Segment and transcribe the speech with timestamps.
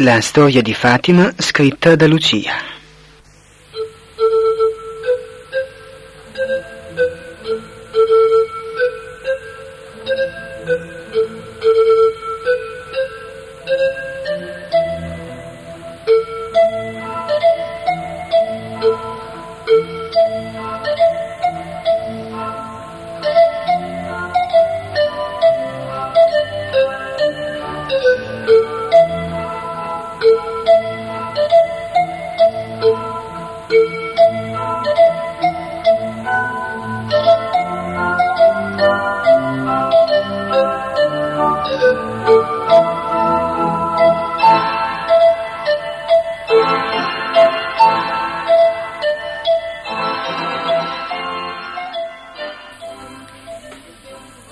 [0.00, 2.77] La storia di Fatima scritta da Lucia.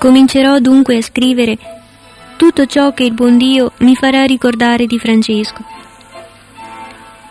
[0.06, 1.58] Comincerò dunque a scrivere
[2.36, 5.64] tutto ciò che il buon Dio mi farà ricordare di Francesco.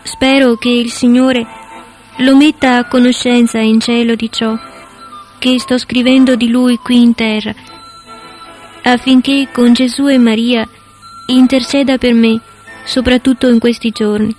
[0.03, 1.47] Spero che il Signore
[2.17, 4.59] lo metta a conoscenza in cielo di ciò
[5.39, 7.55] che sto scrivendo di lui qui in terra,
[8.83, 10.67] affinché con Gesù e Maria
[11.27, 12.41] interceda per me,
[12.83, 14.35] soprattutto in questi giorni.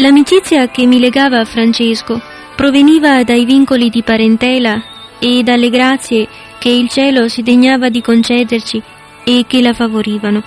[0.00, 2.22] L'amicizia che mi legava a Francesco
[2.56, 4.82] proveniva dai vincoli di parentela
[5.18, 6.26] e dalle grazie
[6.58, 8.82] che il cielo si degnava di concederci
[9.24, 10.42] e che la favorivano.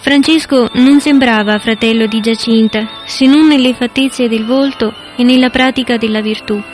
[0.00, 5.96] Francesco non sembrava fratello di Giacinta, se non nelle fattezze del volto e nella pratica
[5.96, 6.73] della virtù.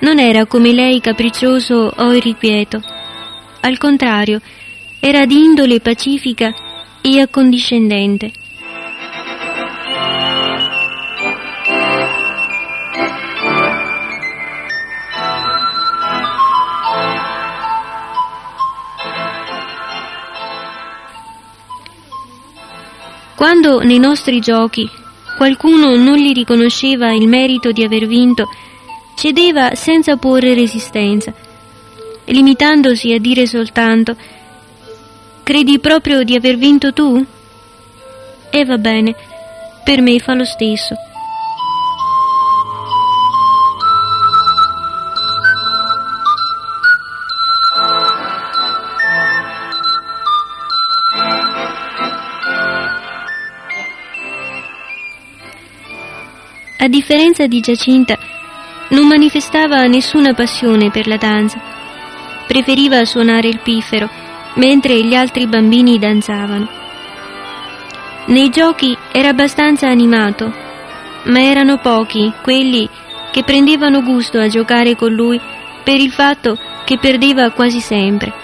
[0.00, 2.82] Non era come lei capriccioso o irrequieto.
[3.60, 4.40] Al contrario,
[5.00, 6.52] era di indole pacifica
[7.00, 8.32] e accondiscendente.
[23.34, 24.88] Quando nei nostri giochi
[25.36, 28.48] qualcuno non gli riconosceva il merito di aver vinto,
[29.14, 31.32] cedeva senza porre resistenza,
[32.26, 34.16] limitandosi a dire soltanto
[35.44, 37.22] Credi proprio di aver vinto tu?
[38.48, 39.14] E va bene,
[39.84, 40.94] per me fa lo stesso.
[56.78, 58.16] A differenza di Giacinta,
[58.94, 61.60] non manifestava nessuna passione per la danza.
[62.46, 64.08] Preferiva suonare il piffero,
[64.54, 66.68] mentre gli altri bambini danzavano.
[68.26, 70.52] Nei giochi era abbastanza animato,
[71.24, 72.88] ma erano pochi quelli
[73.32, 75.40] che prendevano gusto a giocare con lui
[75.82, 78.43] per il fatto che perdeva quasi sempre.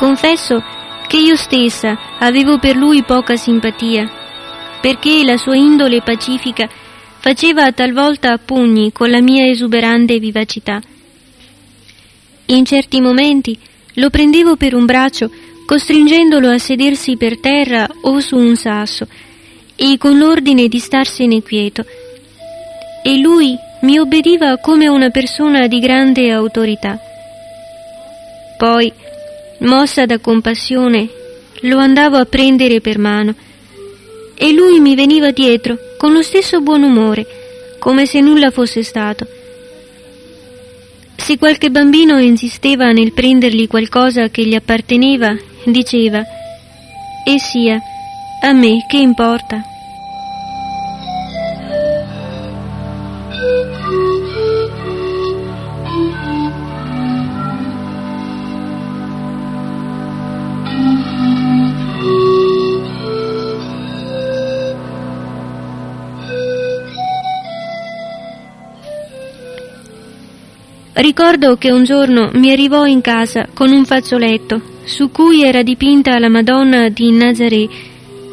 [0.00, 0.64] Confesso
[1.08, 4.10] che io stessa avevo per lui poca simpatia,
[4.80, 6.66] perché la sua indole pacifica
[7.18, 10.80] faceva talvolta a pugni con la mia esuberante vivacità.
[12.46, 13.58] In certi momenti
[13.96, 15.30] lo prendevo per un braccio,
[15.66, 19.06] costringendolo a sedersi per terra o su un sasso,
[19.76, 21.84] e con l'ordine di starsene quieto.
[23.04, 26.98] E lui mi obbediva come una persona di grande autorità.
[28.56, 28.90] Poi,
[29.60, 31.08] Mossa da compassione,
[31.62, 33.34] lo andavo a prendere per mano
[34.34, 37.26] e lui mi veniva dietro con lo stesso buon umore,
[37.78, 39.26] come se nulla fosse stato.
[41.16, 45.36] Se qualche bambino insisteva nel prendergli qualcosa che gli apparteneva,
[45.66, 46.22] diceva,
[47.26, 47.78] e sia,
[48.42, 49.62] a me che importa.
[71.00, 76.18] Ricordo che un giorno mi arrivò in casa con un fazzoletto su cui era dipinta
[76.18, 77.66] la Madonna di Nazaré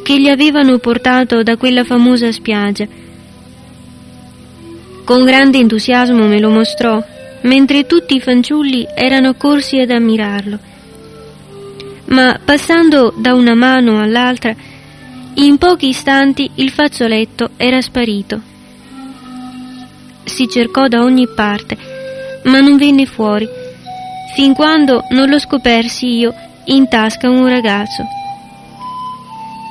[0.02, 2.86] che gli avevano portato da quella famosa spiaggia.
[5.02, 7.02] Con grande entusiasmo me lo mostrò,
[7.42, 10.58] mentre tutti i fanciulli erano corsi ad ammirarlo.
[12.08, 14.54] Ma passando da una mano all'altra,
[15.36, 18.38] in pochi istanti il fazzoletto era sparito.
[20.24, 21.96] Si cercò da ogni parte,
[22.48, 23.48] ma non venne fuori,
[24.34, 26.34] fin quando non lo scopersi io
[26.64, 28.04] in tasca un ragazzo.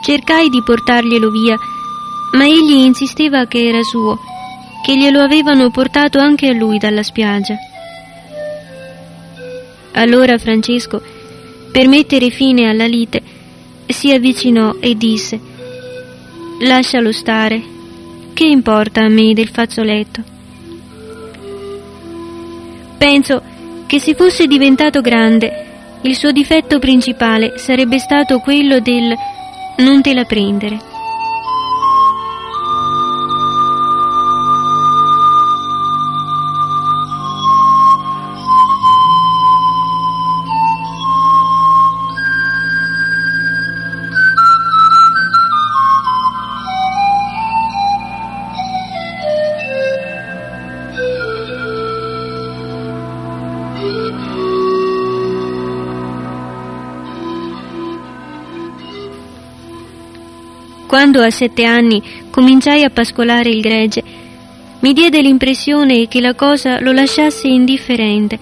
[0.03, 1.57] Cercai di portarglielo via,
[2.33, 4.19] ma egli insisteva che era suo,
[4.85, 7.55] che glielo avevano portato anche a lui dalla spiaggia.
[9.93, 11.01] Allora Francesco,
[11.71, 13.21] per mettere fine alla lite,
[13.87, 15.39] si avvicinò e disse
[16.61, 17.61] Lascialo stare,
[18.33, 20.36] che importa a me del fazzoletto?
[22.97, 23.41] Penso
[23.85, 25.65] che se fosse diventato grande,
[26.01, 29.15] il suo difetto principale sarebbe stato quello del
[29.77, 30.96] non te la prendere.
[61.07, 64.03] Quando a sette anni cominciai a pascolare il gregge,
[64.81, 68.37] mi diede l'impressione che la cosa lo lasciasse indifferente.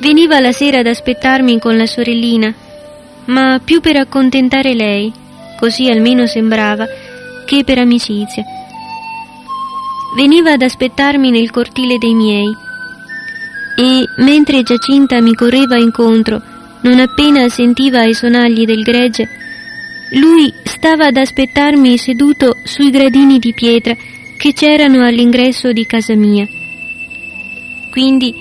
[0.00, 2.52] Veniva la sera ad aspettarmi con la sorellina,
[3.24, 5.10] ma più per accontentare lei,
[5.58, 6.86] così almeno sembrava,
[7.46, 8.44] che per amicizia.
[10.14, 12.54] Veniva ad aspettarmi nel cortile dei miei
[13.74, 16.42] e, mentre Giacinta mi correva incontro,
[16.82, 19.39] non appena sentiva i sonagli del gregge,
[20.10, 23.94] lui stava ad aspettarmi seduto sui gradini di pietra
[24.36, 26.48] che c'erano all'ingresso di casa mia.
[27.90, 28.34] Quindi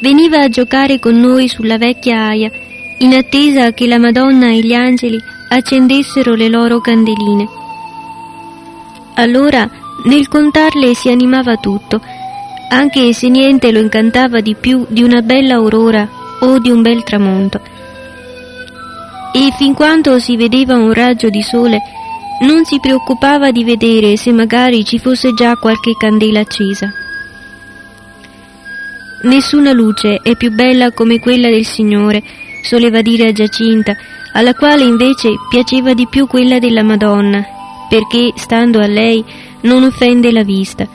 [0.00, 2.50] veniva a giocare con noi sulla vecchia aia,
[2.98, 5.18] in attesa che la Madonna e gli angeli
[5.48, 7.48] accendessero le loro candeline.
[9.14, 9.68] Allora
[10.04, 12.00] nel contarle si animava tutto,
[12.70, 16.08] anche se niente lo incantava di più di una bella aurora
[16.40, 17.74] o di un bel tramonto
[19.36, 21.78] e fin quando si vedeva un raggio di sole
[22.40, 26.90] non si preoccupava di vedere se magari ci fosse già qualche candela accesa.
[29.24, 32.22] Nessuna luce è più bella come quella del Signore,
[32.62, 33.94] soleva dire a Giacinta,
[34.32, 37.44] alla quale invece piaceva di più quella della Madonna,
[37.90, 39.22] perché, stando a lei,
[39.62, 40.86] non offende la vista.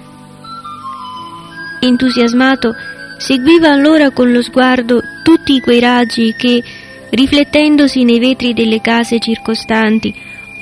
[1.80, 2.74] Entusiasmato,
[3.18, 6.64] seguiva allora con lo sguardo tutti quei raggi che,
[7.12, 10.14] riflettendosi nei vetri delle case circostanti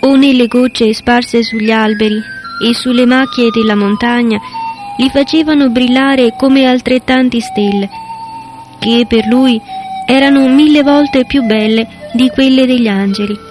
[0.01, 2.22] o nelle gocce sparse sugli alberi
[2.62, 4.40] e sulle macchie della montagna,
[4.98, 7.90] li facevano brillare come altrettanti stelle,
[8.80, 9.59] che per lui
[10.06, 13.48] erano mille volte più belle di quelle degli angeli.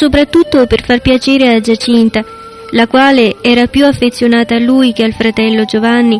[0.00, 2.24] Soprattutto per far piacere a Giacinta,
[2.70, 6.18] la quale era più affezionata a lui che al fratello Giovanni,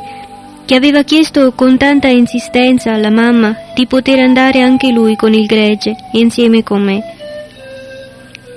[0.66, 5.46] che aveva chiesto con tanta insistenza alla mamma di poter andare anche lui con il
[5.46, 7.02] gregge insieme con me.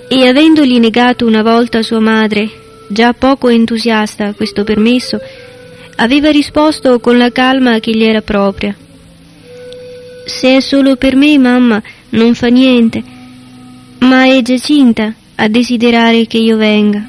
[0.09, 2.49] E avendogli negato una volta sua madre,
[2.89, 5.21] già poco entusiasta a questo permesso,
[5.95, 8.75] aveva risposto con la calma che gli era propria.
[10.25, 13.12] Se è solo per me, mamma, non fa niente
[14.03, 17.07] ma è Giacinta a desiderare che io venga.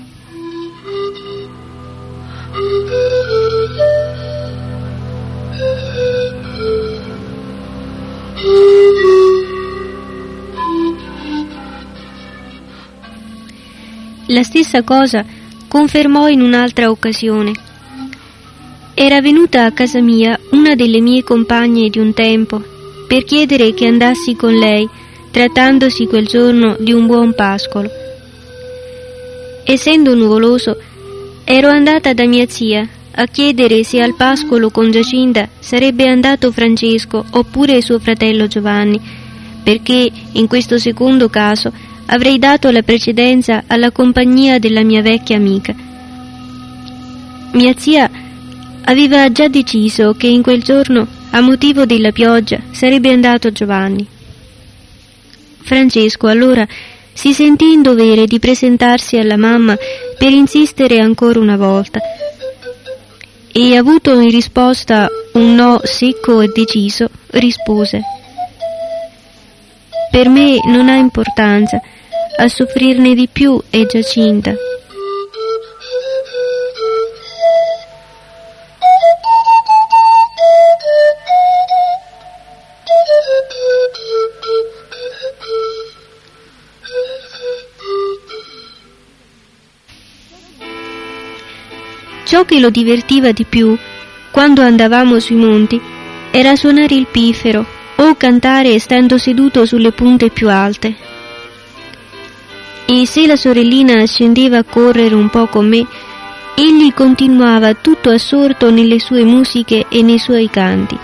[14.29, 15.25] La stessa cosa
[15.69, 17.53] confermò in un'altra occasione.
[18.95, 22.63] Era venuta a casa mia una delle mie compagne di un tempo
[23.07, 24.89] per chiedere che andassi con lei
[25.35, 27.91] trattandosi quel giorno di un buon pascolo.
[29.65, 30.77] Essendo nuvoloso,
[31.43, 32.87] ero andata da mia zia
[33.17, 39.01] a chiedere se al pascolo con Giacinta sarebbe andato Francesco oppure suo fratello Giovanni,
[39.65, 41.73] perché in questo secondo caso
[42.07, 45.75] avrei dato la precedenza alla compagnia della mia vecchia amica.
[47.55, 48.09] Mia zia
[48.85, 54.14] aveva già deciso che in quel giorno, a motivo della pioggia, sarebbe andato Giovanni.
[55.65, 56.67] Francesco allora
[57.13, 59.77] si sentì in dovere di presentarsi alla mamma
[60.19, 62.01] per insistere ancora una volta
[63.51, 68.01] e avuto in risposta un no secco e deciso, rispose
[70.11, 71.81] Per me non ha importanza,
[72.37, 74.55] a soffrirne di più è Giacinta.
[92.35, 93.79] Ciò che lo divertiva di più,
[94.33, 95.81] quando andavamo sui monti,
[96.33, 97.65] era suonare il piffero
[97.95, 100.97] o cantare stando seduto sulle punte più alte.
[102.87, 105.87] E se la sorellina scendeva a correre un po' con me,
[106.57, 110.99] egli continuava tutto assorto nelle sue musiche e nei suoi canti.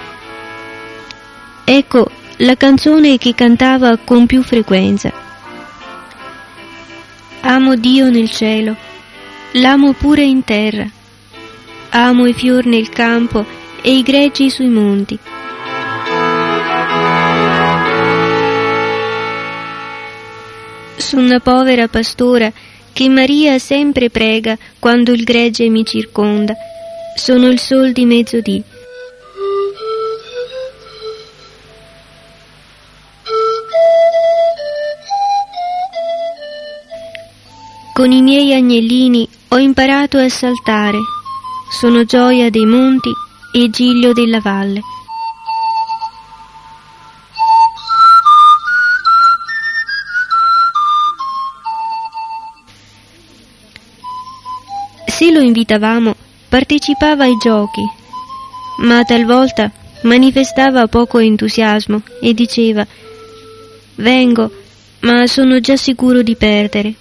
[1.63, 5.13] Ecco la canzone che cantava con più frequenza.
[7.43, 8.75] Amo Dio nel cielo,
[9.53, 10.99] l'amo pure in terra
[11.93, 13.45] Amo i fior nel campo
[13.83, 15.19] e i greggi sui monti.
[20.97, 22.53] Sono una povera pastora
[22.93, 26.55] che Maria sempre prega quando il gregge mi circonda.
[27.17, 28.63] Sono il sol di mezzodì.
[37.93, 40.99] Con i miei agnellini ho imparato a saltare
[41.71, 43.11] sono gioia dei monti
[43.53, 44.81] e giglio della valle.
[55.07, 56.15] Se lo invitavamo,
[56.49, 57.83] partecipava ai giochi,
[58.79, 59.71] ma talvolta
[60.03, 62.87] manifestava poco entusiasmo e diceva
[63.97, 64.51] Vengo,
[65.01, 66.95] ma sono già sicuro di perdere.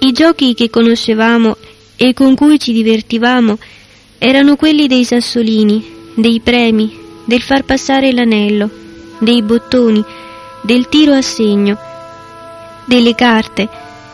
[0.00, 1.56] I giochi che conoscevamo
[1.96, 3.58] e con cui ci divertivamo
[4.18, 5.84] erano quelli dei sassolini,
[6.14, 8.68] dei premi, del far passare l'anello,
[9.18, 10.04] dei bottoni,
[10.62, 11.76] del tiro a segno,
[12.84, 13.68] delle carte,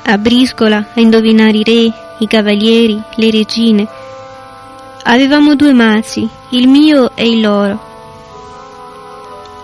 [0.04, 3.86] a briscola, a indovinare i re, i cavalieri, le regine.
[5.04, 7.86] Avevamo due mazzi, il mio e il loro.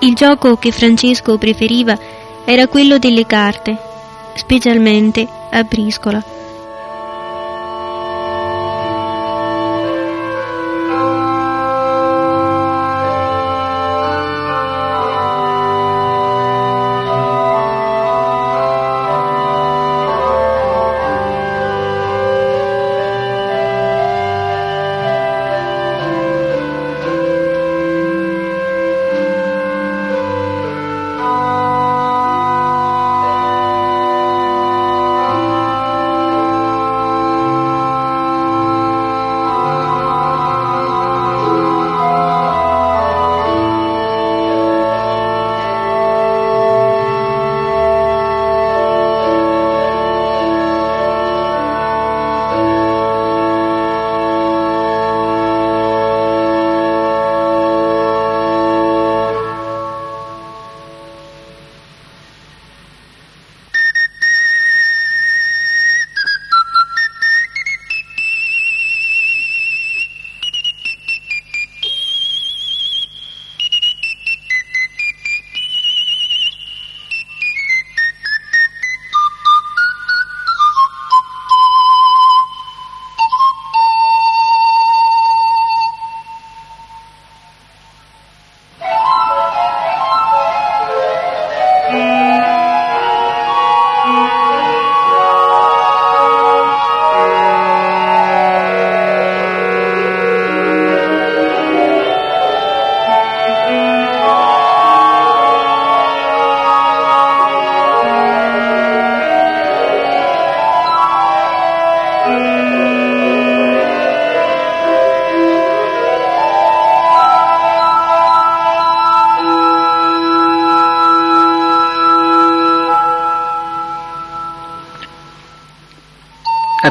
[0.00, 1.98] Il gioco che Francesco preferiva
[2.44, 3.76] era quello delle carte,
[4.34, 6.22] specialmente a briscola.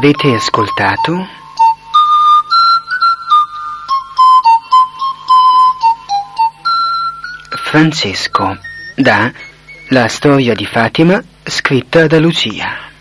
[0.03, 1.25] Avete ascoltato?
[7.51, 8.57] Francesco
[8.97, 9.31] da
[9.91, 12.92] La storia di Fatima scritta da Lucia.